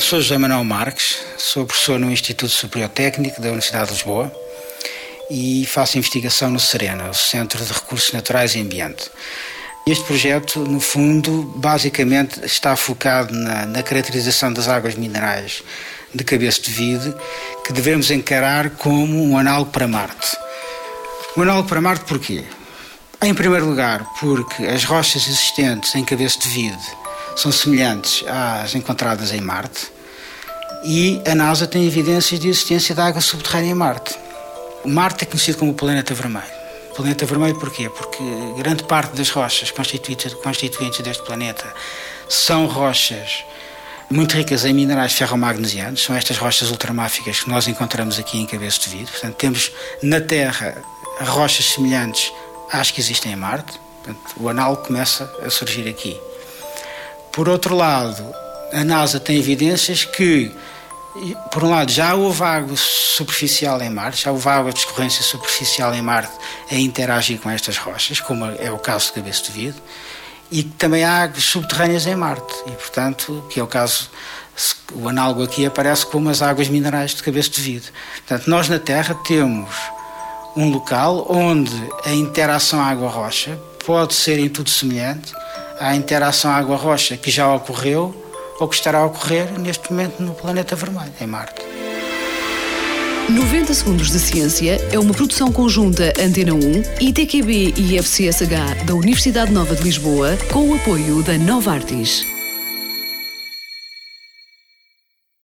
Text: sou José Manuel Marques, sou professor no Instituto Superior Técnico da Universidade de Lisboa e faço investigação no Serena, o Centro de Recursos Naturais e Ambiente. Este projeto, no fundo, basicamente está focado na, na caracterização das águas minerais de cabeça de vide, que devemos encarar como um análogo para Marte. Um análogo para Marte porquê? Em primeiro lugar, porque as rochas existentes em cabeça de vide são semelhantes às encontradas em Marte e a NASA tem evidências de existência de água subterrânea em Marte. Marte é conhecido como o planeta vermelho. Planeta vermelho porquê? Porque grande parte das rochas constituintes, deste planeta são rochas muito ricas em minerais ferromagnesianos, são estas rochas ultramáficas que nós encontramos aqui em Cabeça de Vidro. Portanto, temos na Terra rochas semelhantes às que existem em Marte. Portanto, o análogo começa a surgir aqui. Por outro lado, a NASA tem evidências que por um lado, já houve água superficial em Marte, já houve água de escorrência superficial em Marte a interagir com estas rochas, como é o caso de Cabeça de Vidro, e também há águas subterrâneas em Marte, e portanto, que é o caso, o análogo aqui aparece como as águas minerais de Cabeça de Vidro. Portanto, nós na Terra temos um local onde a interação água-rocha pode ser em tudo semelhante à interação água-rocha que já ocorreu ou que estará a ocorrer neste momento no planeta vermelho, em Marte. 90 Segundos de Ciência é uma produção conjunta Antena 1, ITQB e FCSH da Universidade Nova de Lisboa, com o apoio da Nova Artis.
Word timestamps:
sou 0.00 0.20
José 0.20 0.36
Manuel 0.36 0.64
Marques, 0.64 1.18
sou 1.38 1.64
professor 1.64 1.98
no 1.98 2.10
Instituto 2.10 2.50
Superior 2.50 2.90
Técnico 2.90 3.40
da 3.40 3.48
Universidade 3.48 3.86
de 3.86 3.92
Lisboa 3.94 4.32
e 5.30 5.64
faço 5.66 5.96
investigação 5.96 6.50
no 6.50 6.60
Serena, 6.60 7.08
o 7.08 7.14
Centro 7.14 7.64
de 7.64 7.72
Recursos 7.72 8.12
Naturais 8.12 8.54
e 8.54 8.60
Ambiente. 8.60 9.10
Este 9.86 10.04
projeto, 10.04 10.60
no 10.60 10.80
fundo, 10.80 11.42
basicamente 11.56 12.44
está 12.44 12.76
focado 12.76 13.32
na, 13.32 13.64
na 13.66 13.82
caracterização 13.82 14.52
das 14.52 14.68
águas 14.68 14.94
minerais 14.96 15.62
de 16.14 16.24
cabeça 16.24 16.60
de 16.60 16.70
vide, 16.70 17.14
que 17.64 17.72
devemos 17.72 18.10
encarar 18.10 18.70
como 18.70 19.22
um 19.22 19.38
análogo 19.38 19.70
para 19.70 19.88
Marte. 19.88 20.36
Um 21.36 21.42
análogo 21.42 21.68
para 21.68 21.80
Marte 21.80 22.04
porquê? 22.04 22.44
Em 23.22 23.32
primeiro 23.32 23.66
lugar, 23.66 24.04
porque 24.20 24.64
as 24.66 24.84
rochas 24.84 25.26
existentes 25.26 25.94
em 25.94 26.04
cabeça 26.04 26.38
de 26.38 26.48
vide 26.48 27.05
são 27.36 27.52
semelhantes 27.52 28.24
às 28.26 28.74
encontradas 28.74 29.32
em 29.32 29.40
Marte 29.40 29.92
e 30.82 31.20
a 31.26 31.34
NASA 31.34 31.66
tem 31.66 31.86
evidências 31.86 32.40
de 32.40 32.48
existência 32.48 32.94
de 32.94 33.00
água 33.00 33.20
subterrânea 33.20 33.70
em 33.70 33.74
Marte. 33.74 34.16
Marte 34.84 35.24
é 35.24 35.26
conhecido 35.26 35.58
como 35.58 35.72
o 35.72 35.74
planeta 35.74 36.14
vermelho. 36.14 36.56
Planeta 36.94 37.26
vermelho 37.26 37.58
porquê? 37.58 37.90
Porque 37.90 38.22
grande 38.56 38.84
parte 38.84 39.14
das 39.14 39.28
rochas 39.28 39.70
constituintes, 39.70 41.00
deste 41.02 41.22
planeta 41.24 41.66
são 42.28 42.66
rochas 42.66 43.44
muito 44.08 44.34
ricas 44.34 44.64
em 44.64 44.72
minerais 44.72 45.12
ferromagnesianos, 45.12 46.02
são 46.02 46.14
estas 46.14 46.38
rochas 46.38 46.70
ultramáficas 46.70 47.40
que 47.40 47.50
nós 47.50 47.66
encontramos 47.66 48.18
aqui 48.18 48.38
em 48.38 48.46
Cabeça 48.46 48.80
de 48.80 48.90
Vidro. 48.90 49.12
Portanto, 49.12 49.34
temos 49.34 49.72
na 50.02 50.20
Terra 50.20 50.82
rochas 51.20 51.66
semelhantes 51.66 52.32
às 52.70 52.90
que 52.90 53.00
existem 53.00 53.32
em 53.32 53.36
Marte. 53.36 53.78
Portanto, 54.02 54.20
o 54.36 54.48
análogo 54.48 54.84
começa 54.84 55.30
a 55.44 55.50
surgir 55.50 55.88
aqui. 55.88 56.18
Por 57.36 57.50
outro 57.50 57.76
lado, 57.76 58.24
a 58.72 58.82
NASA 58.82 59.20
tem 59.20 59.38
evidências 59.38 60.06
que 60.06 60.50
por 61.50 61.64
um 61.64 61.70
lado, 61.70 61.90
já 61.90 62.14
houve 62.14 62.42
água 62.42 62.76
superficial 62.76 63.80
em 63.80 63.90
Marte, 63.90 64.24
já 64.24 64.30
houve 64.30 64.48
água 64.48 64.72
de 64.72 64.80
escorrência 64.80 65.22
superficial 65.22 65.94
em 65.94 66.00
Marte 66.02 66.32
a 66.70 66.74
interagir 66.74 67.38
com 67.38 67.50
estas 67.50 67.76
rochas, 67.78 68.20
como 68.20 68.44
é 68.44 68.70
o 68.70 68.78
caso 68.78 69.06
de 69.06 69.12
Cabeça 69.12 69.44
de 69.44 69.52
Vidro, 69.52 69.82
e 70.50 70.62
também 70.62 71.04
há 71.04 71.24
águas 71.24 71.44
subterrâneas 71.44 72.06
em 72.06 72.14
Marte, 72.14 72.54
e 72.66 72.70
portanto, 72.72 73.44
que 73.50 73.60
é 73.60 73.62
o 73.62 73.66
caso, 73.66 74.10
o 74.92 75.08
análogo 75.08 75.42
aqui 75.42 75.64
aparece 75.64 76.06
como 76.06 76.28
as 76.30 76.42
águas 76.42 76.68
minerais 76.68 77.14
de 77.14 77.22
Cabeça 77.22 77.50
de 77.50 77.60
Vidro. 77.60 77.92
Portanto, 78.26 78.48
nós 78.48 78.68
na 78.68 78.78
Terra 78.78 79.14
temos 79.26 79.74
um 80.54 80.70
local 80.70 81.26
onde 81.30 81.74
a 82.04 82.12
interação 82.12 82.80
água-rocha 82.80 83.58
pode 83.86 84.14
ser 84.14 84.38
em 84.38 84.48
tudo 84.48 84.68
semelhante 84.68 85.32
à 85.78 85.94
interação 85.94 86.50
água-rocha 86.50 87.16
que 87.16 87.30
já 87.30 87.52
ocorreu 87.52 88.14
ou 88.58 88.68
que 88.68 88.74
estará 88.74 88.98
a 88.98 89.06
ocorrer 89.06 89.58
neste 89.58 89.90
momento 89.90 90.22
no 90.22 90.34
planeta 90.34 90.74
vermelho, 90.74 91.12
em 91.20 91.26
Marte. 91.26 91.62
90 93.28 93.74
Segundos 93.74 94.10
de 94.10 94.20
Ciência 94.20 94.80
é 94.92 94.98
uma 94.98 95.12
produção 95.12 95.50
conjunta 95.50 96.12
Antena 96.18 96.54
1, 96.54 96.58
ITQB 97.00 97.74
e 97.76 97.98
FCSH 97.98 98.84
da 98.84 98.94
Universidade 98.94 99.52
Nova 99.52 99.74
de 99.74 99.82
Lisboa, 99.82 100.38
com 100.52 100.70
o 100.70 100.74
apoio 100.76 101.22
da 101.22 101.36
Nova 101.36 101.72
Artis. 101.72 102.35